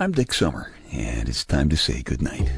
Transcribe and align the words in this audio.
I'm 0.00 0.10
Dick 0.10 0.34
Summer, 0.34 0.72
and 0.90 1.28
it's 1.28 1.44
time 1.44 1.68
to 1.68 1.76
say 1.76 2.02
goodnight. 2.02 2.50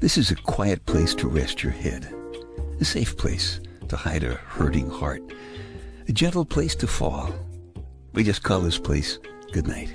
This 0.00 0.18
is 0.18 0.32
a 0.32 0.36
quiet 0.42 0.84
place 0.86 1.14
to 1.14 1.28
rest 1.28 1.62
your 1.62 1.70
head, 1.70 2.12
a 2.80 2.84
safe 2.84 3.16
place 3.16 3.60
to 3.86 3.96
hide 3.96 4.24
a 4.24 4.34
hurting 4.34 4.90
heart, 4.90 5.22
a 6.08 6.12
gentle 6.12 6.44
place 6.44 6.74
to 6.74 6.88
fall. 6.88 7.32
We 8.12 8.24
just 8.24 8.42
call 8.42 8.58
this 8.58 8.78
place 8.78 9.20
goodnight. 9.52 9.92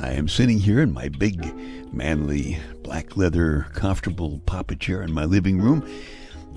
I 0.00 0.12
am 0.12 0.26
sitting 0.26 0.58
here 0.58 0.80
in 0.80 0.94
my 0.94 1.10
big, 1.10 1.54
manly, 1.92 2.58
black 2.82 3.14
leather, 3.14 3.66
comfortable 3.74 4.38
papa 4.46 4.74
chair 4.74 5.02
in 5.02 5.12
my 5.12 5.26
living 5.26 5.60
room 5.60 5.86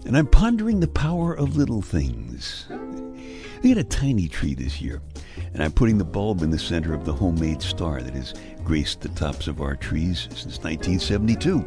and 0.06 0.18
I'm 0.18 0.28
pondering 0.28 0.80
the 0.80 0.88
power 0.88 1.34
of 1.34 1.58
little 1.58 1.82
things. 1.82 2.66
We 3.62 3.70
had 3.70 3.78
a 3.78 3.84
tiny 3.84 4.28
tree 4.28 4.56
this 4.56 4.82
year, 4.82 5.02
and 5.54 5.64
I'm 5.64 5.72
putting 5.72 5.98
the 5.98 6.04
bulb 6.04 6.42
in 6.42 6.50
the 6.50 6.58
center 6.58 6.94
of 6.94 7.06
the 7.06 7.14
homemade 7.14 7.62
star 7.62 8.02
that 8.02 8.14
has 8.14 8.34
graced 8.64 9.02
the 9.02 9.10
tops 9.10 9.48
of 9.48 9.62
our 9.62 9.76
trees 9.76 10.28
since 10.32 10.58
1972. 10.60 11.64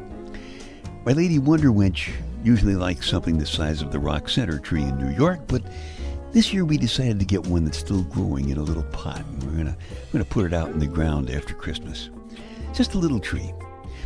My 1.07 1.13
lady 1.13 1.39
Wonder 1.39 1.69
Wench 1.69 2.13
usually 2.43 2.75
likes 2.75 3.09
something 3.09 3.39
the 3.39 3.47
size 3.47 3.81
of 3.81 3.93
the 3.93 3.99
Rock 3.99 4.29
Center 4.29 4.59
tree 4.59 4.83
in 4.83 4.99
New 4.99 5.15
York, 5.17 5.41
but 5.47 5.63
this 6.33 6.53
year 6.53 6.65
we 6.65 6.77
decided 6.77 7.21
to 7.21 7.25
get 7.25 7.47
one 7.47 7.65
that's 7.65 7.79
still 7.79 8.03
growing 8.03 8.49
in 8.49 8.59
a 8.59 8.63
little 8.63 8.83
pot, 8.85 9.21
and 9.21 9.43
we're 9.45 9.57
gonna 9.59 9.77
we're 10.07 10.13
gonna 10.19 10.25
put 10.25 10.47
it 10.47 10.53
out 10.53 10.71
in 10.71 10.81
the 10.81 10.87
ground 10.87 11.31
after 11.31 11.55
Christmas. 11.55 12.11
Just 12.75 12.95
a 12.95 12.99
little 12.99 13.21
tree, 13.21 13.53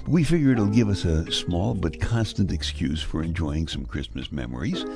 we 0.09 0.25
figure 0.25 0.53
it'll 0.53 0.67
give 0.67 0.89
us 0.89 1.05
a 1.05 1.30
small 1.30 1.75
but 1.75 2.01
constant 2.01 2.51
excuse 2.51 3.03
for 3.03 3.23
enjoying 3.23 3.69
some 3.69 3.85
Christmas 3.85 4.33
memories, 4.33 4.87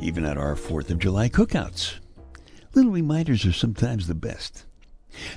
even 0.00 0.24
at 0.24 0.36
our 0.36 0.56
4th 0.56 0.90
of 0.90 0.98
July 0.98 1.28
cookouts. 1.28 1.98
Little 2.74 2.90
reminders 2.90 3.46
are 3.46 3.52
sometimes 3.52 4.08
the 4.08 4.16
best. 4.16 4.64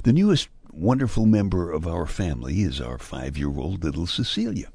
The 0.04 0.12
newest 0.12 0.50
wonderful 0.72 1.28
member 1.28 1.72
of 1.72 1.86
our 1.86 2.08
family 2.08 2.62
is 2.62 2.82
our 2.82 2.98
five 2.98 3.38
year 3.38 3.56
old 3.56 3.84
little 3.84 4.08
Cecilia. 4.08 4.70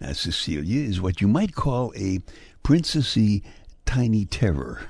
Now, 0.00 0.12
Cecilia 0.12 0.80
is 0.80 1.00
what 1.00 1.20
you 1.20 1.28
might 1.28 1.54
call 1.54 1.92
a 1.96 2.20
princessy 2.64 3.42
tiny 3.84 4.24
terror. 4.24 4.88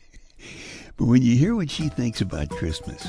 but 0.96 1.04
when 1.04 1.20
you 1.20 1.36
hear 1.36 1.54
what 1.54 1.70
she 1.70 1.88
thinks 1.88 2.22
about 2.22 2.48
Christmas, 2.48 3.06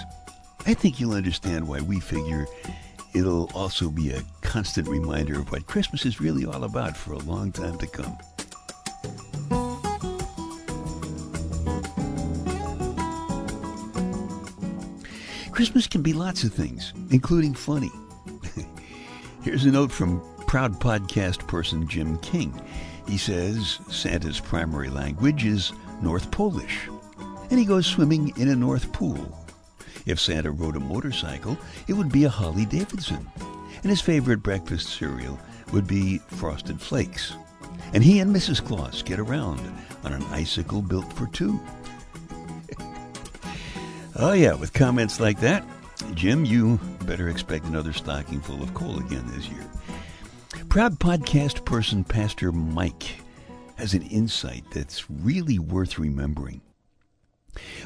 I 0.66 0.74
think 0.74 1.00
you'll 1.00 1.14
understand 1.14 1.68
why 1.68 1.80
we 1.80 2.02
figure 2.02 2.48
it'll 3.16 3.50
also 3.56 3.90
be 3.90 4.12
a 4.12 4.22
constant 4.42 4.88
reminder 4.88 5.40
of 5.40 5.50
what 5.52 5.66
Christmas 5.68 6.06
is 6.06 6.20
really 6.20 6.46
all 6.46 6.66
about 6.66 6.98
for 6.98 7.14
a 7.14 7.20
long 7.20 7.52
time 7.52 7.78
to 7.78 7.88
come. 7.88 8.18
Christmas 15.52 15.88
can 15.88 16.02
be 16.02 16.12
lots 16.12 16.44
of 16.44 16.54
things, 16.54 16.94
including 17.12 17.54
funny. 17.54 17.92
Here's 19.42 19.64
a 19.64 19.72
note 19.72 19.92
from 19.92 20.22
proud 20.48 20.80
podcast 20.82 21.48
person 21.48 21.88
Jim 21.88 22.18
King. 22.18 22.62
He 23.08 23.18
says 23.18 23.80
Santa's 23.90 24.42
primary 24.42 24.90
language 24.90 25.46
is 25.46 25.72
North 26.02 26.30
Polish, 26.32 26.90
and 27.50 27.58
he 27.58 27.64
goes 27.64 27.86
swimming 27.88 28.34
in 28.38 28.50
a 28.50 28.56
North 28.56 28.92
Pool. 28.92 29.45
If 30.06 30.20
Santa 30.20 30.52
rode 30.52 30.76
a 30.76 30.80
motorcycle, 30.80 31.58
it 31.88 31.94
would 31.94 32.12
be 32.12 32.26
a 32.26 32.30
Harley 32.30 32.66
Davidson. 32.66 33.30
And 33.82 33.90
his 33.90 34.02
favorite 34.02 34.44
breakfast 34.44 34.90
cereal 34.90 35.40
would 35.72 35.88
be 35.88 36.20
Frosted 36.28 36.80
Flakes. 36.80 37.34
And 37.94 38.04
he 38.04 38.20
and 38.20 38.36
Mrs. 38.36 38.64
Claus 38.64 39.02
get 39.02 39.20
around 39.20 39.62
on 40.04 40.14
an 40.14 40.24
icicle 40.26 40.82
built 40.82 41.12
for 41.14 41.28
two. 41.28 41.60
oh, 44.16 44.34
yeah, 44.34 44.54
with 44.54 44.74
comments 44.74 45.20
like 45.20 45.40
that, 45.40 45.64
Jim, 46.14 46.46
you 46.46 46.80
better 47.06 47.30
expect 47.30 47.66
another 47.66 47.94
stocking 47.94 48.42
full 48.42 48.62
of 48.62 48.74
coal 48.74 49.00
again 49.00 49.26
this 49.34 49.48
year. 49.48 49.66
Proud 50.70 51.00
podcast 51.00 51.66
person 51.66 52.04
Pastor 52.04 52.52
Mike 52.52 53.22
has 53.78 53.94
an 53.94 54.04
insight 54.04 54.64
that's 54.72 55.10
really 55.10 55.58
worth 55.58 55.98
remembering. 55.98 56.62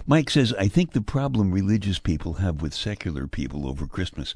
Mike 0.05 0.29
says, 0.29 0.53
I 0.53 0.67
think 0.67 0.91
the 0.91 1.01
problem 1.01 1.51
religious 1.51 1.99
people 1.99 2.33
have 2.33 2.61
with 2.61 2.73
secular 2.73 3.27
people 3.27 3.67
over 3.67 3.87
Christmas 3.87 4.33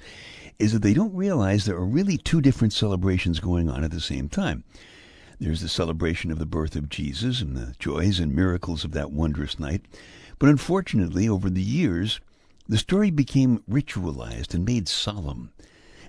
is 0.60 0.74
that 0.74 0.82
they 0.82 0.94
don't 0.94 1.16
realize 1.16 1.66
there 1.66 1.76
are 1.76 1.86
really 1.86 2.18
two 2.18 2.42
different 2.42 2.74
celebrations 2.74 3.40
going 3.40 3.70
on 3.70 3.84
at 3.84 3.92
the 3.92 4.02
same 4.02 4.30
time. 4.30 4.64
There's 5.40 5.62
the 5.62 5.70
celebration 5.70 6.32
of 6.32 6.40
the 6.40 6.46
birth 6.46 6.76
of 6.76 6.90
Jesus 6.90 7.42
and 7.42 7.58
the 7.58 7.76
joys 7.80 8.20
and 8.20 8.34
miracles 8.34 8.84
of 8.84 8.92
that 8.94 9.12
wondrous 9.12 9.60
night. 9.60 9.82
But 10.40 10.50
unfortunately, 10.50 11.28
over 11.28 11.50
the 11.50 11.62
years, 11.62 12.22
the 12.68 12.78
story 12.78 13.12
became 13.12 13.64
ritualized 13.70 14.54
and 14.54 14.64
made 14.64 14.88
solemn, 14.88 15.52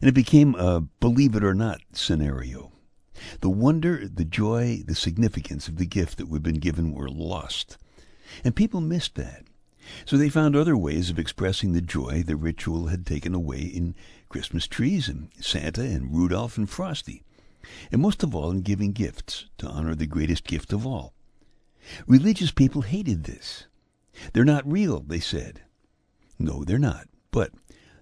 and 0.00 0.08
it 0.08 0.14
became 0.14 0.54
a 0.54 0.82
believe 1.00 1.34
it 1.34 1.42
or 1.42 1.54
not 1.54 1.80
scenario. 1.92 2.70
The 3.40 3.50
wonder, 3.50 4.06
the 4.06 4.24
joy, 4.24 4.82
the 4.86 4.94
significance 4.94 5.68
of 5.68 5.76
the 5.76 5.86
gift 5.86 6.18
that 6.18 6.28
we've 6.28 6.42
been 6.42 6.60
given 6.60 6.92
were 6.92 7.08
lost. 7.08 7.78
And 8.42 8.56
people 8.56 8.80
missed 8.80 9.14
that. 9.14 9.44
So 10.06 10.16
they 10.16 10.28
found 10.30 10.56
other 10.56 10.76
ways 10.76 11.10
of 11.10 11.18
expressing 11.18 11.72
the 11.72 11.82
joy 11.82 12.22
the 12.22 12.36
ritual 12.36 12.86
had 12.86 13.04
taken 13.04 13.34
away 13.34 13.60
in 13.60 13.94
Christmas 14.28 14.66
trees 14.66 15.08
and 15.08 15.28
Santa 15.40 15.82
and 15.82 16.14
Rudolph 16.14 16.56
and 16.56 16.68
Frosty, 16.68 17.22
and 17.92 18.00
most 18.00 18.22
of 18.22 18.34
all 18.34 18.50
in 18.50 18.62
giving 18.62 18.92
gifts 18.92 19.46
to 19.58 19.68
honor 19.68 19.94
the 19.94 20.06
greatest 20.06 20.44
gift 20.44 20.72
of 20.72 20.86
all. 20.86 21.12
Religious 22.06 22.50
people 22.50 22.82
hated 22.82 23.24
this. 23.24 23.66
They're 24.32 24.44
not 24.44 24.70
real, 24.70 25.00
they 25.00 25.20
said. 25.20 25.62
No, 26.38 26.64
they're 26.64 26.78
not. 26.78 27.06
But 27.30 27.52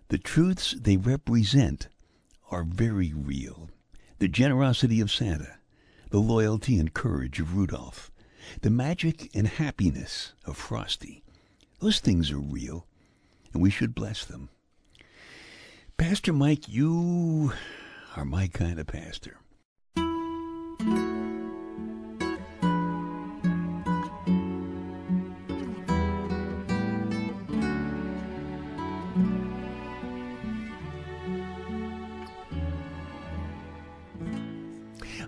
the 0.09 0.19
truths 0.19 0.77
they 0.81 0.97
represent 0.97 1.89
are 2.51 2.65
very 2.65 3.13
real. 3.13 3.71
The 4.19 4.29
generosity 4.29 5.01
of 5.01 5.11
Santa, 5.11 5.59
the 6.11 6.21
loyalty 6.21 6.79
and 6.79 6.95
courage 6.95 7.41
of 7.41 7.57
Rudolph, 7.57 8.12
the 8.61 8.71
magic 8.71 9.31
and 9.35 9.47
happiness 9.47 10.33
of 10.45 10.57
Frosty. 10.57 11.23
Those 11.81 12.01
things 12.01 12.31
are 12.31 12.39
real, 12.39 12.87
and 13.53 13.63
we 13.63 13.71
should 13.71 13.95
bless 13.95 14.25
them. 14.25 14.49
Pastor 15.97 16.33
Mike, 16.33 16.69
you 16.69 17.53
are 18.17 18.25
my 18.25 18.49
kind 18.49 18.79
of 18.79 18.87
pastor. 18.87 19.39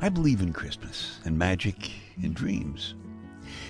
I 0.01 0.11
believe 0.11 0.43
in 0.43 0.53
Christmas 0.53 1.19
and 1.25 1.39
magic 1.39 1.91
and 2.23 2.35
dreams. 2.35 2.95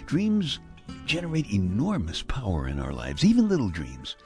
Dreams 0.07 0.61
generate 1.07 1.53
enormous 1.53 2.23
power 2.23 2.69
in 2.69 2.79
our 2.79 2.93
lives, 2.93 3.25
even 3.25 3.49
little 3.49 3.69
dreams. 3.69 4.17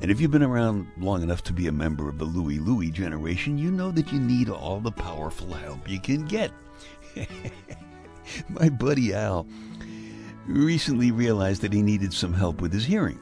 And 0.00 0.10
if 0.10 0.20
you've 0.20 0.30
been 0.30 0.42
around 0.42 0.88
long 0.98 1.22
enough 1.22 1.42
to 1.44 1.52
be 1.52 1.68
a 1.68 1.72
member 1.72 2.08
of 2.08 2.18
the 2.18 2.24
Louie 2.24 2.58
Louie 2.58 2.90
generation, 2.90 3.56
you 3.56 3.70
know 3.70 3.90
that 3.92 4.12
you 4.12 4.18
need 4.18 4.48
all 4.48 4.80
the 4.80 4.90
powerful 4.90 5.52
help 5.52 5.88
you 5.88 6.00
can 6.00 6.24
get. 6.24 6.50
My 8.48 8.68
buddy 8.68 9.14
Al 9.14 9.46
recently 10.46 11.12
realized 11.12 11.62
that 11.62 11.72
he 11.72 11.82
needed 11.82 12.12
some 12.12 12.32
help 12.32 12.60
with 12.60 12.72
his 12.72 12.84
hearing. 12.84 13.20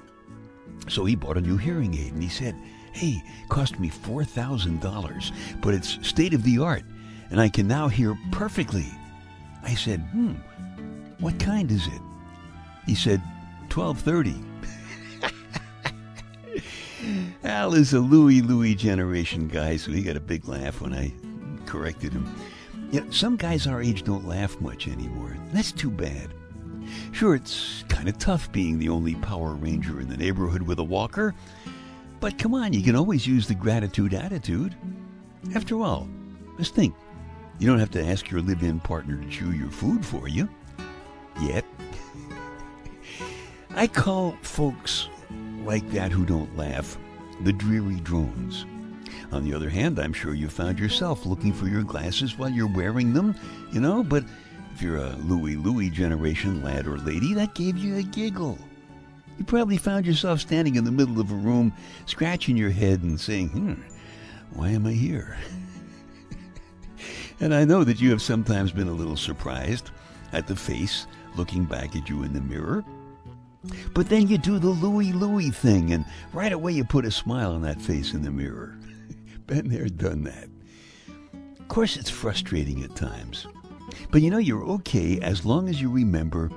So 0.88 1.04
he 1.04 1.16
bought 1.16 1.36
a 1.36 1.42
new 1.42 1.56
hearing 1.56 1.94
aid 1.94 2.12
and 2.12 2.22
he 2.22 2.28
said, 2.28 2.56
Hey, 2.92 3.22
cost 3.48 3.78
me 3.78 3.90
$4,000, 3.90 5.60
but 5.60 5.74
it's 5.74 6.06
state 6.06 6.34
of 6.34 6.42
the 6.42 6.58
art 6.58 6.84
and 7.30 7.40
I 7.40 7.48
can 7.48 7.68
now 7.68 7.88
hear 7.88 8.18
perfectly. 8.32 8.86
I 9.62 9.74
said, 9.74 10.00
Hmm, 10.12 10.34
what 11.20 11.38
kind 11.38 11.70
is 11.70 11.86
it? 11.86 12.00
He 12.86 12.94
said, 12.94 13.20
1230. 13.72 14.42
Al 17.44 17.74
is 17.74 17.92
a 17.92 18.00
Louie 18.00 18.40
Louie 18.40 18.74
generation 18.74 19.48
guy, 19.48 19.76
so 19.76 19.92
he 19.92 20.02
got 20.02 20.16
a 20.16 20.20
big 20.20 20.48
laugh 20.48 20.80
when 20.80 20.92
I 20.92 21.12
corrected 21.66 22.12
him. 22.12 22.34
You 22.90 23.02
know, 23.02 23.10
some 23.10 23.36
guys 23.36 23.66
our 23.66 23.80
age 23.82 24.02
don't 24.02 24.26
laugh 24.26 24.60
much 24.60 24.88
anymore. 24.88 25.36
That's 25.52 25.72
too 25.72 25.90
bad. 25.90 26.34
Sure, 27.12 27.34
it's 27.34 27.84
kind 27.88 28.08
of 28.08 28.18
tough 28.18 28.50
being 28.50 28.78
the 28.78 28.88
only 28.88 29.14
Power 29.16 29.54
Ranger 29.54 30.00
in 30.00 30.08
the 30.08 30.16
neighborhood 30.16 30.62
with 30.62 30.78
a 30.78 30.84
walker, 30.84 31.34
but 32.18 32.38
come 32.38 32.54
on, 32.54 32.72
you 32.72 32.82
can 32.82 32.96
always 32.96 33.26
use 33.26 33.46
the 33.46 33.54
gratitude 33.54 34.14
attitude. 34.14 34.74
After 35.54 35.80
all, 35.80 36.08
just 36.58 36.74
think 36.74 36.94
you 37.58 37.66
don't 37.66 37.78
have 37.78 37.90
to 37.92 38.04
ask 38.04 38.30
your 38.30 38.40
live 38.40 38.62
in 38.62 38.80
partner 38.80 39.16
to 39.22 39.28
chew 39.28 39.52
your 39.52 39.70
food 39.70 40.04
for 40.04 40.28
you 40.28 40.48
yet. 41.40 41.64
I 43.74 43.86
call 43.86 44.36
folks 44.42 45.08
like 45.64 45.88
that 45.90 46.10
who 46.12 46.24
don't 46.26 46.56
laugh 46.56 46.98
the 47.42 47.52
dreary 47.52 48.00
drones. 48.00 48.66
On 49.32 49.44
the 49.44 49.54
other 49.54 49.70
hand, 49.70 49.98
I'm 49.98 50.12
sure 50.12 50.34
you 50.34 50.48
found 50.48 50.78
yourself 50.78 51.24
looking 51.24 51.52
for 51.52 51.68
your 51.68 51.84
glasses 51.84 52.36
while 52.36 52.50
you're 52.50 52.66
wearing 52.66 53.12
them, 53.12 53.34
you 53.72 53.80
know, 53.80 54.02
but 54.02 54.24
If 54.74 54.82
you're 54.82 54.96
a 54.96 55.16
Louie 55.16 55.56
Louie 55.56 55.90
generation 55.90 56.62
lad 56.62 56.86
or 56.86 56.96
lady, 56.98 57.34
that 57.34 57.54
gave 57.54 57.76
you 57.76 57.96
a 57.96 58.02
giggle. 58.02 58.58
You 59.38 59.44
probably 59.44 59.76
found 59.76 60.06
yourself 60.06 60.40
standing 60.40 60.76
in 60.76 60.84
the 60.84 60.90
middle 60.92 61.20
of 61.20 61.30
a 61.30 61.34
room, 61.34 61.72
scratching 62.06 62.56
your 62.56 62.70
head 62.70 63.02
and 63.02 63.20
saying, 63.20 63.48
hmm, 63.48 63.74
why 64.54 64.70
am 64.70 64.86
I 64.86 64.92
here? 64.92 65.36
and 67.40 67.54
I 67.54 67.64
know 67.64 67.84
that 67.84 68.00
you 68.00 68.10
have 68.10 68.22
sometimes 68.22 68.72
been 68.72 68.88
a 68.88 68.92
little 68.92 69.16
surprised 69.16 69.90
at 70.32 70.46
the 70.46 70.56
face 70.56 71.06
looking 71.40 71.64
back 71.64 71.96
at 71.96 72.06
you 72.06 72.22
in 72.22 72.34
the 72.34 72.40
mirror. 72.42 72.84
But 73.94 74.10
then 74.10 74.28
you 74.28 74.36
do 74.36 74.58
the 74.58 74.68
Louie 74.68 75.14
Louie 75.14 75.48
thing, 75.48 75.90
and 75.94 76.04
right 76.34 76.52
away 76.52 76.72
you 76.72 76.84
put 76.84 77.06
a 77.06 77.10
smile 77.10 77.52
on 77.52 77.62
that 77.62 77.80
face 77.80 78.12
in 78.12 78.20
the 78.20 78.30
mirror. 78.30 78.78
Been 79.46 79.70
there, 79.70 79.86
done 79.86 80.24
that. 80.24 80.50
Of 81.58 81.68
course, 81.68 81.96
it's 81.96 82.10
frustrating 82.10 82.84
at 82.84 82.94
times. 82.94 83.46
But 84.10 84.20
you 84.20 84.28
know, 84.28 84.36
you're 84.36 84.64
okay 84.64 85.18
as 85.20 85.46
long 85.46 85.70
as 85.70 85.80
you 85.80 85.90
remember 85.90 86.48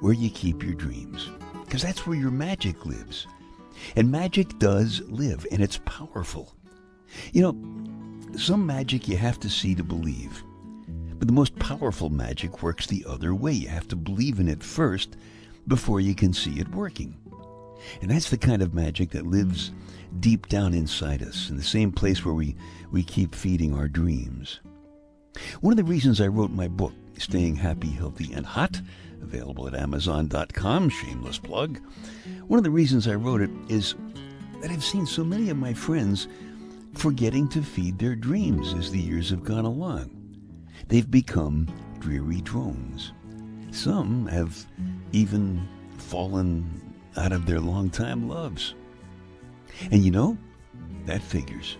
where 0.00 0.12
you 0.12 0.28
keep 0.28 0.62
your 0.62 0.74
dreams. 0.74 1.30
Because 1.64 1.80
that's 1.80 2.06
where 2.06 2.18
your 2.18 2.30
magic 2.30 2.84
lives. 2.84 3.26
And 3.96 4.12
magic 4.12 4.58
does 4.58 5.00
live, 5.08 5.46
and 5.50 5.62
it's 5.62 5.80
powerful. 5.86 6.54
You 7.32 7.40
know, 7.40 8.36
some 8.36 8.66
magic 8.66 9.08
you 9.08 9.16
have 9.16 9.40
to 9.40 9.48
see 9.48 9.74
to 9.74 9.82
believe. 9.82 10.44
But 11.18 11.28
the 11.28 11.34
most 11.34 11.58
powerful 11.58 12.10
magic 12.10 12.62
works 12.62 12.86
the 12.86 13.04
other 13.08 13.34
way. 13.34 13.52
You 13.52 13.68
have 13.68 13.88
to 13.88 13.96
believe 13.96 14.38
in 14.38 14.48
it 14.48 14.62
first 14.62 15.16
before 15.66 16.00
you 16.00 16.14
can 16.14 16.32
see 16.32 16.60
it 16.60 16.68
working. 16.68 17.16
And 18.00 18.10
that's 18.10 18.30
the 18.30 18.38
kind 18.38 18.62
of 18.62 18.74
magic 18.74 19.10
that 19.10 19.26
lives 19.26 19.72
deep 20.20 20.48
down 20.48 20.74
inside 20.74 21.22
us, 21.22 21.50
in 21.50 21.56
the 21.56 21.62
same 21.62 21.92
place 21.92 22.24
where 22.24 22.34
we, 22.34 22.56
we 22.90 23.02
keep 23.02 23.34
feeding 23.34 23.74
our 23.74 23.88
dreams. 23.88 24.60
One 25.60 25.72
of 25.72 25.76
the 25.76 25.84
reasons 25.84 26.20
I 26.20 26.28
wrote 26.28 26.50
my 26.50 26.68
book, 26.68 26.92
Staying 27.18 27.56
Happy, 27.56 27.90
Healthy, 27.90 28.32
and 28.32 28.46
Hot, 28.46 28.80
available 29.22 29.66
at 29.66 29.74
Amazon.com, 29.74 30.88
shameless 30.88 31.38
plug, 31.38 31.80
one 32.46 32.58
of 32.58 32.64
the 32.64 32.70
reasons 32.70 33.08
I 33.08 33.14
wrote 33.14 33.42
it 33.42 33.50
is 33.68 33.94
that 34.60 34.70
I've 34.70 34.84
seen 34.84 35.06
so 35.06 35.24
many 35.24 35.50
of 35.50 35.56
my 35.56 35.74
friends 35.74 36.28
forgetting 36.94 37.48
to 37.48 37.62
feed 37.62 37.98
their 37.98 38.16
dreams 38.16 38.72
as 38.74 38.90
the 38.90 39.00
years 39.00 39.30
have 39.30 39.44
gone 39.44 39.66
along. 39.66 40.15
They've 40.88 41.10
become 41.10 41.66
dreary 41.98 42.40
drones. 42.40 43.12
Some 43.70 44.26
have 44.26 44.66
even 45.12 45.66
fallen 45.98 46.94
out 47.16 47.32
of 47.32 47.46
their 47.46 47.60
longtime 47.60 48.28
loves. 48.28 48.74
And 49.90 50.04
you 50.04 50.10
know, 50.10 50.38
that 51.06 51.22
figures. 51.22 51.76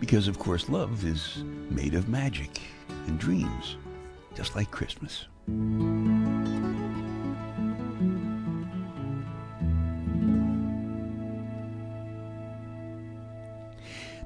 Because, 0.00 0.28
of 0.28 0.38
course, 0.38 0.68
love 0.68 1.04
is 1.04 1.44
made 1.70 1.94
of 1.94 2.08
magic 2.08 2.60
and 3.06 3.18
dreams, 3.18 3.76
just 4.34 4.56
like 4.56 4.70
Christmas. 4.70 5.26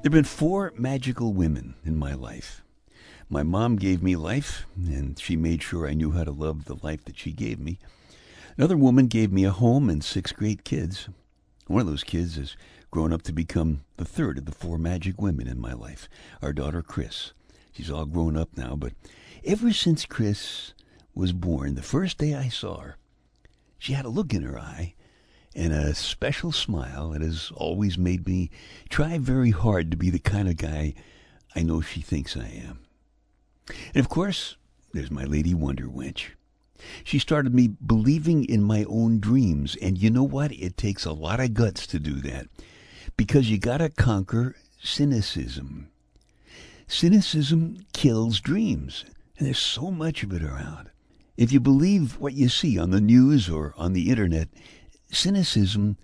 There 0.01 0.09
have 0.09 0.13
been 0.13 0.23
four 0.23 0.73
magical 0.77 1.33
women 1.33 1.75
in 1.83 1.97
my 1.97 2.13
life. 2.13 2.63
My 3.31 3.43
mom 3.43 3.75
gave 3.75 4.01
me 4.01 4.15
life, 4.15 4.65
and 4.75 5.19
she 5.19 5.35
made 5.35 5.61
sure 5.61 5.87
I 5.87 5.93
knew 5.93 6.11
how 6.13 6.23
to 6.23 6.31
love 6.31 6.65
the 6.65 6.79
life 6.81 7.05
that 7.05 7.19
she 7.19 7.31
gave 7.31 7.59
me. 7.59 7.77
Another 8.57 8.75
woman 8.75 9.05
gave 9.05 9.31
me 9.31 9.45
a 9.45 9.51
home 9.51 9.87
and 9.87 10.03
six 10.03 10.31
great 10.31 10.63
kids. 10.63 11.09
One 11.67 11.81
of 11.81 11.85
those 11.85 12.03
kids 12.03 12.37
has 12.37 12.57
grown 12.89 13.13
up 13.13 13.21
to 13.23 13.31
become 13.31 13.81
the 13.97 14.05
third 14.05 14.39
of 14.39 14.45
the 14.45 14.51
four 14.51 14.79
magic 14.79 15.21
women 15.21 15.47
in 15.47 15.61
my 15.61 15.73
life, 15.73 16.09
our 16.41 16.51
daughter 16.51 16.81
Chris. 16.81 17.33
She's 17.71 17.91
all 17.91 18.05
grown 18.05 18.35
up 18.35 18.57
now, 18.57 18.75
but 18.75 18.93
ever 19.45 19.73
since 19.73 20.07
Chris 20.07 20.73
was 21.13 21.31
born, 21.31 21.75
the 21.75 21.83
first 21.83 22.17
day 22.17 22.33
I 22.33 22.49
saw 22.49 22.79
her, 22.79 22.97
she 23.77 23.93
had 23.93 24.05
a 24.05 24.09
look 24.09 24.33
in 24.33 24.41
her 24.41 24.57
eye 24.57 24.95
and 25.53 25.71
a 25.71 25.93
special 25.93 26.51
smile 26.51 27.11
that 27.11 27.21
has 27.21 27.51
always 27.53 27.95
made 27.95 28.25
me 28.25 28.49
try 28.89 29.19
very 29.19 29.51
hard 29.51 29.91
to 29.91 29.97
be 29.97 30.09
the 30.09 30.17
kind 30.17 30.49
of 30.49 30.57
guy 30.57 30.95
I 31.55 31.61
know 31.61 31.79
she 31.79 32.01
thinks 32.01 32.35
I 32.35 32.47
am. 32.47 32.79
And 33.93 34.03
of 34.03 34.09
course, 34.09 34.55
there's 34.93 35.11
my 35.11 35.23
Lady 35.23 35.53
Wonder 35.53 35.85
Wench. 35.85 36.31
She 37.03 37.19
started 37.19 37.53
me 37.53 37.67
believing 37.67 38.45
in 38.45 38.63
my 38.63 38.85
own 38.85 39.19
dreams, 39.19 39.75
and 39.81 39.97
you 39.97 40.09
know 40.09 40.23
what? 40.23 40.51
It 40.53 40.77
takes 40.77 41.05
a 41.05 41.11
lot 41.11 41.39
of 41.39 41.53
guts 41.53 41.85
to 41.87 41.99
do 41.99 42.15
that 42.21 42.47
because 43.17 43.51
you 43.51 43.57
gotta 43.57 43.89
conquer 43.89 44.55
cynicism. 44.81 45.89
Cynicism 46.87 47.85
kills 47.93 48.39
dreams, 48.39 49.05
and 49.37 49.45
there's 49.45 49.59
so 49.59 49.91
much 49.91 50.23
of 50.23 50.33
it 50.33 50.41
around. 50.41 50.89
If 51.37 51.51
you 51.51 51.59
believe 51.59 52.17
what 52.19 52.33
you 52.33 52.49
see 52.49 52.79
on 52.79 52.91
the 52.91 53.01
news 53.01 53.49
or 53.49 53.73
on 53.77 53.93
the 53.93 54.09
internet, 54.09 54.49
Cynicism 55.11 55.97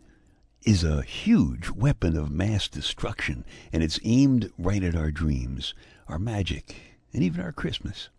is 0.63 0.83
a 0.83 1.03
huge 1.03 1.69
weapon 1.69 2.17
of 2.17 2.31
mass 2.31 2.67
destruction, 2.67 3.45
and 3.71 3.83
it's 3.83 3.99
aimed 4.03 4.51
right 4.57 4.83
at 4.83 4.95
our 4.95 5.11
dreams, 5.11 5.73
our 6.07 6.17
magic, 6.17 6.75
and 7.13 7.23
even 7.23 7.41
our 7.41 7.51
Christmas. 7.51 8.09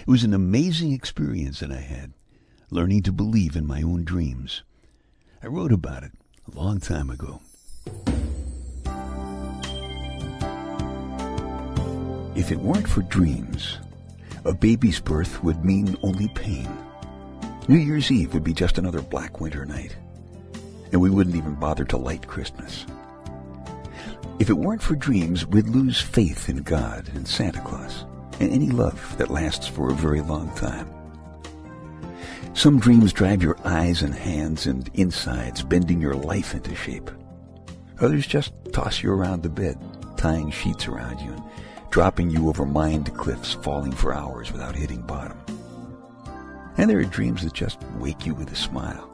It 0.00 0.08
was 0.08 0.24
an 0.24 0.34
amazing 0.34 0.92
experience 0.92 1.60
that 1.60 1.70
I 1.70 1.80
had, 1.80 2.12
learning 2.70 3.02
to 3.02 3.12
believe 3.12 3.56
in 3.56 3.66
my 3.66 3.82
own 3.82 4.04
dreams. 4.04 4.62
I 5.42 5.46
wrote 5.48 5.72
about 5.72 6.04
it 6.04 6.12
a 6.52 6.56
long 6.56 6.80
time 6.80 7.10
ago. 7.10 7.40
If 12.34 12.50
it 12.50 12.58
weren't 12.58 12.88
for 12.88 13.02
dreams, 13.02 13.78
a 14.44 14.54
baby's 14.54 15.00
birth 15.00 15.42
would 15.44 15.64
mean 15.64 15.96
only 16.02 16.28
pain. 16.28 16.68
New 17.68 17.76
Year's 17.76 18.10
Eve 18.10 18.32
would 18.34 18.44
be 18.44 18.54
just 18.54 18.78
another 18.78 19.02
black 19.02 19.40
winter 19.40 19.64
night 19.64 19.96
and 20.92 21.00
we 21.00 21.10
wouldn't 21.10 21.36
even 21.36 21.54
bother 21.54 21.84
to 21.86 21.96
light 21.96 22.26
Christmas. 22.26 22.86
If 24.42 24.50
it 24.50 24.58
weren't 24.58 24.82
for 24.82 24.96
dreams, 24.96 25.46
we'd 25.46 25.68
lose 25.68 26.00
faith 26.00 26.48
in 26.48 26.64
God 26.64 27.08
and 27.14 27.28
Santa 27.28 27.60
Claus 27.60 28.04
and 28.40 28.52
any 28.52 28.70
love 28.70 29.16
that 29.16 29.30
lasts 29.30 29.68
for 29.68 29.88
a 29.88 29.94
very 29.94 30.20
long 30.20 30.52
time. 30.56 30.92
Some 32.52 32.80
dreams 32.80 33.12
drive 33.12 33.40
your 33.40 33.56
eyes 33.64 34.02
and 34.02 34.12
hands 34.12 34.66
and 34.66 34.90
insides, 34.94 35.62
bending 35.62 36.00
your 36.00 36.16
life 36.16 36.54
into 36.54 36.74
shape. 36.74 37.08
Others 38.00 38.26
just 38.26 38.52
toss 38.72 39.00
you 39.00 39.12
around 39.12 39.44
the 39.44 39.48
bed, 39.48 39.78
tying 40.16 40.50
sheets 40.50 40.88
around 40.88 41.20
you 41.20 41.30
and 41.30 41.42
dropping 41.90 42.28
you 42.28 42.48
over 42.48 42.66
mined 42.66 43.16
cliffs, 43.16 43.52
falling 43.52 43.92
for 43.92 44.12
hours 44.12 44.50
without 44.50 44.74
hitting 44.74 45.02
bottom. 45.02 45.38
And 46.78 46.90
there 46.90 46.98
are 46.98 47.04
dreams 47.04 47.44
that 47.44 47.52
just 47.52 47.80
wake 48.00 48.26
you 48.26 48.34
with 48.34 48.50
a 48.50 48.56
smile. 48.56 49.08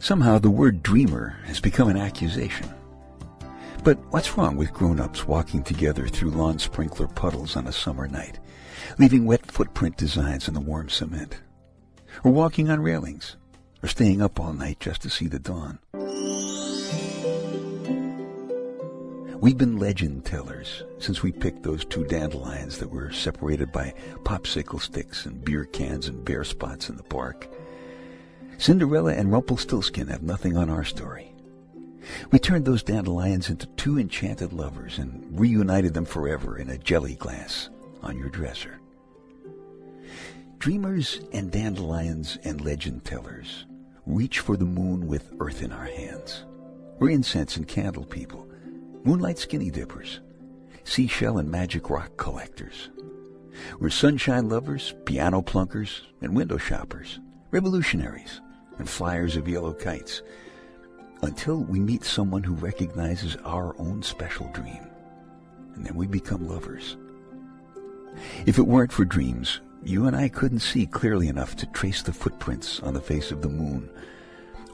Somehow 0.00 0.38
the 0.38 0.50
word 0.50 0.82
dreamer 0.82 1.38
has 1.44 1.60
become 1.60 1.88
an 1.88 1.96
accusation. 1.96 2.74
But 3.84 3.98
what's 4.10 4.36
wrong 4.36 4.56
with 4.56 4.72
grown-ups 4.72 5.26
walking 5.26 5.62
together 5.62 6.08
through 6.08 6.32
lawn 6.32 6.58
sprinkler 6.58 7.06
puddles 7.06 7.56
on 7.56 7.66
a 7.66 7.72
summer 7.72 8.06
night, 8.06 8.38
leaving 8.98 9.24
wet 9.24 9.50
footprint 9.50 9.96
designs 9.96 10.46
in 10.48 10.54
the 10.54 10.60
warm 10.60 10.88
cement? 10.88 11.40
Or 12.24 12.30
walking 12.30 12.70
on 12.70 12.82
railings? 12.82 13.36
Or 13.82 13.88
staying 13.88 14.20
up 14.20 14.40
all 14.40 14.52
night 14.52 14.80
just 14.80 15.02
to 15.02 15.10
see 15.10 15.26
the 15.26 15.38
dawn? 15.38 15.78
We've 19.40 19.56
been 19.56 19.78
legend 19.78 20.24
tellers 20.24 20.82
since 20.98 21.22
we 21.22 21.30
picked 21.30 21.62
those 21.62 21.84
two 21.84 22.04
dandelions 22.04 22.78
that 22.78 22.90
were 22.90 23.12
separated 23.12 23.70
by 23.70 23.94
popsicle 24.24 24.80
sticks 24.80 25.26
and 25.26 25.44
beer 25.44 25.64
cans 25.64 26.08
and 26.08 26.24
bare 26.24 26.42
spots 26.42 26.90
in 26.90 26.96
the 26.96 27.04
park. 27.04 27.48
Cinderella 28.58 29.14
and 29.14 29.30
Rumpelstiltskin 29.30 30.08
have 30.08 30.24
nothing 30.24 30.56
on 30.56 30.68
our 30.68 30.84
story. 30.84 31.32
We 32.30 32.38
turned 32.38 32.64
those 32.64 32.82
dandelions 32.82 33.50
into 33.50 33.66
two 33.66 33.98
enchanted 33.98 34.52
lovers 34.52 34.98
and 34.98 35.24
reunited 35.38 35.94
them 35.94 36.04
forever 36.04 36.58
in 36.58 36.70
a 36.70 36.78
jelly 36.78 37.14
glass 37.14 37.70
on 38.02 38.16
your 38.18 38.28
dresser. 38.28 38.80
Dreamers 40.58 41.20
and 41.32 41.50
dandelions 41.50 42.38
and 42.44 42.60
legend 42.60 43.04
tellers 43.04 43.66
reach 44.06 44.40
for 44.40 44.56
the 44.56 44.64
moon 44.64 45.06
with 45.06 45.32
earth 45.40 45.62
in 45.62 45.72
our 45.72 45.84
hands. 45.84 46.44
We're 46.98 47.10
incense 47.10 47.56
and 47.56 47.68
candle 47.68 48.04
people, 48.04 48.48
moonlight 49.04 49.38
skinny 49.38 49.70
dippers, 49.70 50.20
seashell 50.84 51.38
and 51.38 51.50
magic 51.50 51.90
rock 51.90 52.16
collectors. 52.16 52.90
We're 53.78 53.90
sunshine 53.90 54.48
lovers, 54.48 54.94
piano 55.04 55.42
plunkers, 55.42 56.02
and 56.20 56.34
window 56.34 56.58
shoppers, 56.58 57.20
revolutionaries, 57.50 58.40
and 58.78 58.88
flyers 58.88 59.36
of 59.36 59.48
yellow 59.48 59.72
kites 59.72 60.22
until 61.22 61.64
we 61.64 61.80
meet 61.80 62.04
someone 62.04 62.42
who 62.42 62.54
recognizes 62.54 63.36
our 63.44 63.74
own 63.78 64.02
special 64.02 64.48
dream. 64.52 64.86
And 65.74 65.84
then 65.84 65.94
we 65.94 66.06
become 66.06 66.48
lovers. 66.48 66.96
If 68.46 68.58
it 68.58 68.66
weren't 68.66 68.92
for 68.92 69.04
dreams, 69.04 69.60
you 69.84 70.06
and 70.06 70.16
I 70.16 70.28
couldn't 70.28 70.60
see 70.60 70.86
clearly 70.86 71.28
enough 71.28 71.56
to 71.56 71.66
trace 71.66 72.02
the 72.02 72.12
footprints 72.12 72.80
on 72.80 72.94
the 72.94 73.00
face 73.00 73.30
of 73.30 73.42
the 73.42 73.48
moon 73.48 73.88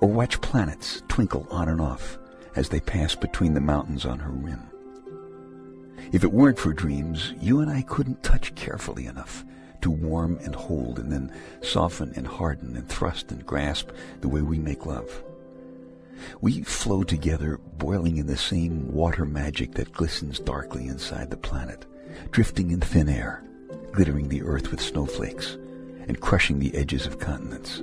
or 0.01 0.09
watch 0.09 0.41
planets 0.41 1.03
twinkle 1.09 1.47
on 1.51 1.69
and 1.69 1.81
off 1.81 2.19
as 2.57 2.69
they 2.69 2.81
pass 2.81 3.15
between 3.15 3.55
the 3.55 3.61
mountains 3.61 4.05
on 4.05 4.19
her 4.19 4.31
rim. 4.31 4.63
If 6.13 6.25
it 6.25 6.33
weren't 6.33 6.59
for 6.59 6.73
dreams, 6.73 7.35
you 7.41 7.61
and 7.61 7.71
I 7.71 7.83
couldn't 7.83 8.23
touch 8.23 8.55
carefully 8.55 9.07
enough 9.07 9.45
to 9.81 9.91
warm 9.91 10.39
and 10.43 10.55
hold 10.55 10.99
and 10.99 11.13
then 11.13 11.33
soften 11.63 12.13
and 12.17 12.27
harden 12.27 12.77
and 12.77 12.89
thrust 12.89 13.31
and 13.33 13.45
grasp 13.45 13.91
the 14.21 14.29
way 14.29 14.41
we 14.41 14.59
make 14.59 14.87
love. 14.87 15.23
We 16.40 16.62
flow 16.62 17.02
together, 17.02 17.59
boiling 17.78 18.16
in 18.16 18.26
the 18.26 18.37
same 18.37 18.92
water 18.92 19.25
magic 19.25 19.75
that 19.75 19.92
glistens 19.92 20.38
darkly 20.38 20.87
inside 20.87 21.30
the 21.30 21.37
planet, 21.37 21.87
drifting 22.30 22.71
in 22.71 22.80
thin 22.80 23.09
air, 23.09 23.42
glittering 23.92 24.28
the 24.28 24.42
earth 24.42 24.71
with 24.71 24.80
snowflakes, 24.80 25.56
and 26.06 26.21
crushing 26.21 26.59
the 26.59 26.75
edges 26.75 27.06
of 27.06 27.18
continents. 27.18 27.83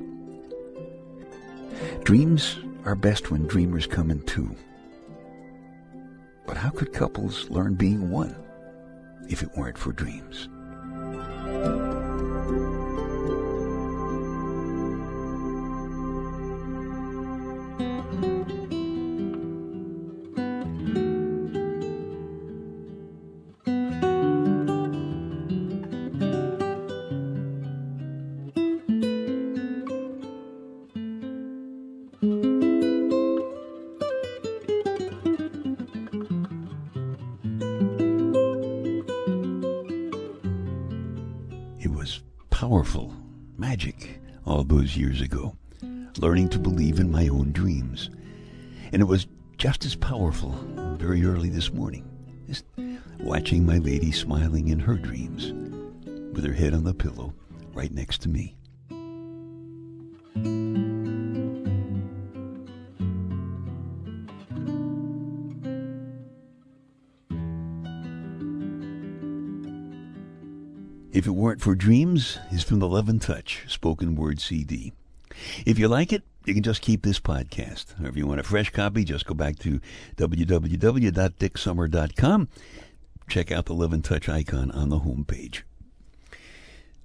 Dreams 2.04 2.60
are 2.86 2.96
best 2.96 3.32
when 3.32 3.48
dreamers 3.48 3.88
come 3.88 4.12
in 4.12 4.22
two. 4.24 4.56
But 6.46 6.58
how 6.58 6.70
could 6.70 6.94
couples 6.94 7.50
learn 7.50 7.76
being 7.76 8.10
one 8.10 8.36
if 9.30 9.42
it 9.44 9.56
weren't 9.56 9.78
for 9.78 9.92
dreams? 9.92 10.50
Powerful 42.62 43.12
magic 43.58 44.20
all 44.46 44.64
those 44.64 44.96
years 44.96 45.20
ago, 45.20 45.56
learning 46.20 46.48
to 46.48 46.60
believe 46.60 47.00
in 47.00 47.12
my 47.12 47.28
own 47.28 47.52
dreams. 47.52 48.12
And 48.92 49.02
it 49.02 49.06
was 49.06 49.26
just 49.58 49.84
as 49.84 49.96
powerful 49.96 50.52
very 51.00 51.26
early 51.26 51.50
this 51.50 51.74
morning, 51.74 52.08
just 52.48 52.66
watching 53.20 53.66
my 53.66 53.80
lady 53.80 54.12
smiling 54.12 54.68
in 54.68 54.78
her 54.78 54.94
dreams 54.94 55.54
with 56.36 56.46
her 56.46 56.54
head 56.54 56.76
on 56.76 56.84
the 56.84 56.94
pillow 56.94 57.34
right 57.74 57.92
next 57.92 58.22
to 58.22 58.30
me. 58.30 58.56
If 71.22 71.28
It 71.28 71.32
Weren't 71.34 71.62
for 71.62 71.76
Dreams 71.76 72.40
is 72.52 72.64
from 72.64 72.80
the 72.80 72.88
Love 72.88 73.08
and 73.08 73.22
Touch 73.22 73.66
spoken 73.68 74.16
word 74.16 74.42
CD. 74.42 74.92
If 75.68 75.78
you 75.78 75.88
like 75.88 76.12
it, 76.12 76.24
you 76.46 76.56
can 76.56 76.64
just 76.64 76.82
keep 76.82 77.04
this 77.04 77.20
podcast. 77.20 78.04
Or 78.04 78.08
if 78.08 78.18
you 78.18 78.26
want 78.26 78.40
a 78.40 78.44
fresh 78.44 78.72
copy, 78.72 79.04
just 79.04 79.28
go 79.28 79.36
back 79.36 79.60
to 79.60 79.80
www.dicksummer.com. 80.16 82.50
Check 83.30 83.52
out 83.52 83.68
the 83.68 83.76
Love 83.76 83.94
and 83.94 84.04
Touch 84.04 84.30
icon 84.30 84.72
on 84.72 84.90
the 84.90 85.02
homepage. 85.02 85.62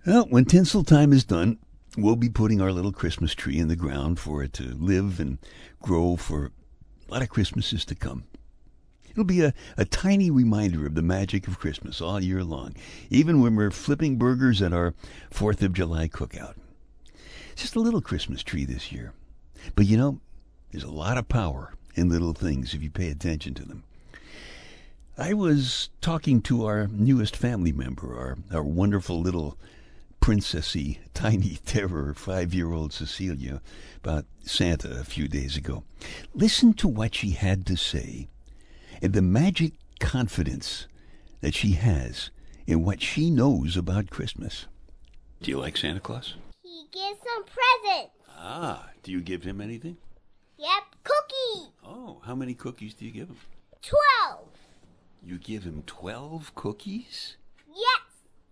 Well, 0.06 0.24
when 0.30 0.46
tinsel 0.46 0.82
time 0.82 1.12
is 1.12 1.24
done, 1.24 1.58
we'll 1.98 2.16
be 2.16 2.30
putting 2.30 2.62
our 2.62 2.72
little 2.72 2.92
Christmas 2.92 3.34
tree 3.34 3.58
in 3.58 3.68
the 3.68 3.76
ground 3.76 4.18
for 4.18 4.42
it 4.42 4.54
to 4.54 4.74
live 4.78 5.20
and 5.20 5.36
grow 5.82 6.16
for 6.16 6.52
a 7.06 7.12
lot 7.12 7.20
of 7.20 7.28
Christmases 7.28 7.84
to 7.84 7.94
come. 7.94 8.24
It'll 9.16 9.24
be 9.24 9.40
a, 9.40 9.54
a 9.78 9.86
tiny 9.86 10.30
reminder 10.30 10.84
of 10.84 10.94
the 10.94 11.00
magic 11.00 11.48
of 11.48 11.58
Christmas 11.58 12.02
all 12.02 12.20
year 12.20 12.44
long, 12.44 12.74
even 13.08 13.40
when 13.40 13.56
we're 13.56 13.70
flipping 13.70 14.18
burgers 14.18 14.60
at 14.60 14.74
our 14.74 14.92
4th 15.32 15.62
of 15.62 15.72
July 15.72 16.06
cookout. 16.06 16.56
It's 17.52 17.62
just 17.62 17.76
a 17.76 17.80
little 17.80 18.02
Christmas 18.02 18.42
tree 18.42 18.66
this 18.66 18.92
year. 18.92 19.14
But 19.74 19.86
you 19.86 19.96
know, 19.96 20.20
there's 20.70 20.84
a 20.84 20.90
lot 20.90 21.16
of 21.16 21.30
power 21.30 21.72
in 21.94 22.10
little 22.10 22.34
things 22.34 22.74
if 22.74 22.82
you 22.82 22.90
pay 22.90 23.08
attention 23.08 23.54
to 23.54 23.64
them. 23.64 23.84
I 25.16 25.32
was 25.32 25.88
talking 26.02 26.42
to 26.42 26.66
our 26.66 26.86
newest 26.88 27.36
family 27.36 27.72
member, 27.72 28.14
our, 28.18 28.36
our 28.52 28.64
wonderful 28.64 29.18
little 29.18 29.56
princessy, 30.20 30.98
tiny 31.14 31.58
terror, 31.64 32.12
five 32.12 32.52
year 32.52 32.70
old 32.70 32.92
Cecilia, 32.92 33.62
about 33.96 34.26
Santa 34.42 35.00
a 35.00 35.04
few 35.04 35.26
days 35.26 35.56
ago. 35.56 35.84
Listen 36.34 36.74
to 36.74 36.86
what 36.86 37.14
she 37.14 37.30
had 37.30 37.64
to 37.64 37.78
say 37.78 38.28
and 39.02 39.12
the 39.12 39.22
magic 39.22 39.72
confidence 40.00 40.86
that 41.40 41.54
she 41.54 41.72
has 41.72 42.30
in 42.66 42.84
what 42.84 43.02
she 43.02 43.30
knows 43.30 43.76
about 43.76 44.10
Christmas. 44.10 44.66
Do 45.42 45.50
you 45.50 45.58
like 45.58 45.76
Santa 45.76 46.00
Claus? 46.00 46.34
He 46.62 46.84
gives 46.92 47.18
some 47.24 47.44
presents. 47.44 48.12
Ah, 48.38 48.90
do 49.02 49.12
you 49.12 49.20
give 49.20 49.42
him 49.44 49.60
anything? 49.60 49.96
Yep, 50.58 50.82
cookies. 51.04 51.68
Oh, 51.84 52.20
how 52.24 52.34
many 52.34 52.54
cookies 52.54 52.94
do 52.94 53.04
you 53.04 53.10
give 53.10 53.28
him? 53.28 53.36
Twelve. 53.82 54.48
You 55.22 55.38
give 55.38 55.64
him 55.64 55.82
12 55.86 56.54
cookies? 56.54 57.36
Yes, 57.68 58.00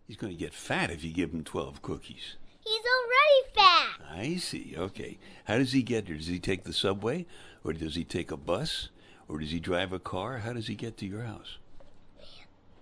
He's 0.09 0.17
going 0.17 0.33
to 0.33 0.39
get 0.39 0.53
fat 0.53 0.91
if 0.91 1.05
you 1.05 1.13
give 1.13 1.33
him 1.33 1.45
12 1.45 1.81
cookies. 1.83 2.35
he's 2.65 2.83
already 2.83 3.55
fat. 3.55 4.01
I 4.13 4.37
see. 4.37 4.75
Okay. 4.77 5.19
How 5.45 5.59
does 5.59 5.73
he 5.73 5.83
get 5.83 6.07
there? 6.07 6.17
Does 6.17 6.27
he 6.27 6.39
take 6.41 6.65
the 6.65 6.73
subway? 6.73 7.27
Or 7.63 7.73
does 7.73 7.95
he 7.95 8.03
take 8.05 8.31
a 8.33 8.37
bus? 8.37 8.89
Or 9.29 9.39
does 9.39 9.51
he 9.51 9.61
drive 9.61 9.93
a 9.93 9.99
car? 9.99 10.39
How 10.39 10.53
does 10.53 10.67
he 10.67 10.75
get 10.75 10.97
to 10.99 11.07
your 11.07 11.23
house? 11.23 11.59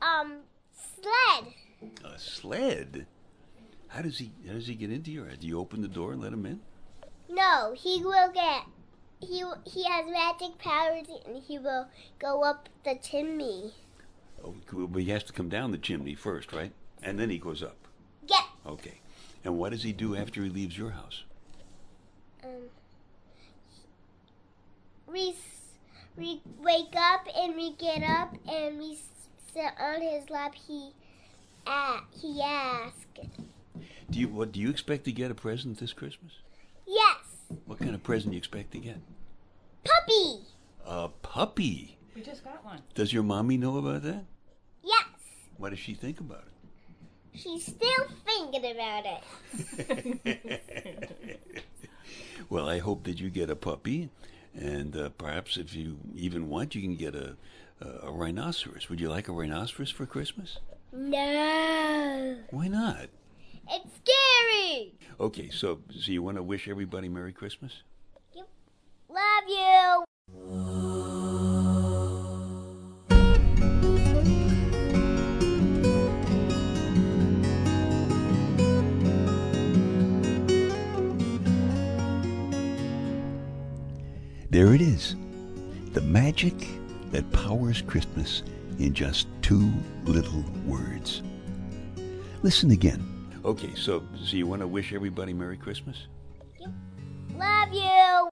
Um, 0.00 0.38
sled. 0.72 1.54
A 2.04 2.18
sled? 2.18 3.06
How 3.88 4.02
does 4.02 4.18
he 4.18 4.32
how 4.46 4.54
does 4.54 4.66
he 4.66 4.75
get 4.75 4.90
into 4.90 5.11
your 5.11 5.26
house? 5.26 5.38
Do 5.38 5.46
you 5.46 5.58
open 5.58 5.82
the 5.82 5.88
door 5.88 6.12
and 6.12 6.20
let 6.20 6.32
him 6.32 6.46
in? 6.46 6.61
No, 7.28 7.75
he 7.76 8.02
will 8.02 8.32
get. 8.32 8.64
He 9.20 9.44
he 9.64 9.84
has 9.84 10.06
magic 10.11 10.58
powers 10.58 11.06
and 11.26 11.42
he 11.42 11.58
will 11.58 11.87
go 12.18 12.42
up 12.42 12.68
the 12.84 12.96
chimney. 13.02 13.72
Oh, 14.44 14.54
but 14.72 15.02
he 15.02 15.11
has 15.11 15.22
to 15.25 15.32
come 15.32 15.49
down 15.49 15.70
the 15.70 15.78
chimney 15.78 16.14
first, 16.14 16.52
right? 16.52 16.72
And 17.02 17.18
then 17.18 17.30
he 17.30 17.38
goes 17.38 17.62
up. 17.62 17.76
Yes. 18.26 18.44
Okay. 18.66 19.00
And 19.44 19.58
what 19.58 19.70
does 19.70 19.82
he 19.82 19.92
do 19.92 20.16
after 20.16 20.42
he 20.42 20.49
leaves 20.49 20.76
your 20.76 20.90
house? 20.90 21.22
Um. 22.42 22.50
We 25.06 25.30
s- 25.30 25.62
we 26.16 26.40
wake 26.62 26.95
up 26.97 27.26
and 27.37 27.54
we 27.57 27.73
get 27.75 28.02
up 28.02 28.35
and 28.49 28.78
we 28.78 28.99
sit 29.54 29.73
on 29.81 30.00
his 30.00 30.28
lap. 30.31 30.54
He, 30.54 30.90
uh, 31.66 32.00
he 32.21 32.40
asked. 32.42 33.21
Do 34.11 34.19
you 34.19 34.28
what 34.28 34.52
do 34.52 34.61
you 34.61 34.69
expect 34.69 35.04
to 35.04 35.12
get 35.12 35.31
a 35.31 35.35
present 35.35 35.78
this 35.78 35.92
Christmas? 35.92 36.33
Yes, 36.87 37.16
What 37.66 37.78
kind 37.78 37.95
of 37.95 38.02
present 38.02 38.33
do 38.33 38.35
you 38.35 38.38
expect 38.38 38.73
to 38.73 38.78
get? 38.78 38.99
puppy. 39.85 40.40
A 40.85 41.09
puppy. 41.23 41.97
We 42.14 42.21
just 42.23 42.45
got 42.45 42.62
one. 42.64 42.83
Does 42.95 43.12
your 43.12 43.23
mommy 43.23 43.57
know 43.57 43.78
about 43.78 44.02
that? 44.02 44.25
Yes. 44.85 45.07
What 45.57 45.71
does 45.71 45.78
she 45.78 45.95
think 45.95 46.21
about 46.21 46.45
it? 46.47 47.38
She's 47.38 47.64
still 47.64 48.07
thinking 48.26 48.71
about 48.73 49.04
it. 49.07 50.21
it? 50.26 51.42
well, 52.50 52.69
I 52.69 52.78
hope 52.78 53.04
that 53.04 53.19
you 53.19 53.31
get 53.31 53.49
a 53.49 53.57
puppy, 53.57 54.11
and 54.54 54.97
uh, 54.97 55.09
perhaps 55.11 55.56
if 55.56 55.75
you 55.75 55.99
even 56.14 56.49
want, 56.49 56.75
you 56.75 56.82
can 56.82 56.97
get 56.97 57.14
a, 57.14 57.37
a 57.80 58.06
a 58.09 58.11
rhinoceros. 58.12 58.88
Would 58.88 59.00
you 59.00 59.09
like 59.09 59.28
a 59.28 59.32
rhinoceros 59.32 59.90
for 59.90 60.06
Christmas? 60.06 60.59
No. 60.92 62.37
Why 62.50 62.68
not? 62.68 63.09
It's 63.71 63.90
scary. 64.04 64.94
Okay, 65.21 65.50
so 65.50 65.80
so 65.90 66.12
you 66.12 66.23
want 66.23 66.37
to 66.37 66.42
wish 66.42 66.68
everybody 66.68 67.09
Merry 67.09 67.32
Christmas? 67.32 67.82
There 84.52 84.75
it 84.75 84.82
is. 84.82 85.16
The 85.94 86.02
magic 86.02 86.52
that 87.11 87.32
powers 87.32 87.80
Christmas 87.80 88.42
in 88.78 88.92
just 88.92 89.26
two 89.40 89.73
little 90.04 90.44
words. 90.66 91.23
Listen 92.42 92.71
again. 92.71 93.02
Okay, 93.47 93.75
so 93.75 94.06
so 94.23 94.37
you 94.37 94.47
want 94.47 94.61
to 94.61 94.66
wish 94.66 94.92
everybody 94.92 95.32
Merry 95.32 95.56
Christmas? 95.56 96.06
Love 97.35 97.73
you. 97.73 98.32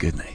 Good 0.00 0.16
night. 0.16 0.29